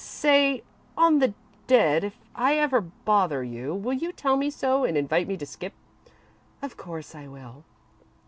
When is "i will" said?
7.16-7.64